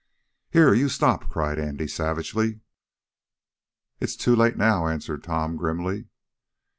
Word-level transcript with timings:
"Here, 0.49 0.73
you 0.73 0.89
stop!" 0.89 1.29
cried 1.29 1.59
Andy, 1.59 1.87
savagely. 1.87 2.61
"It's 3.99 4.15
too 4.15 4.35
late 4.35 4.57
now," 4.57 4.87
answered 4.87 5.23
Tom, 5.23 5.57
grimly. 5.57 6.07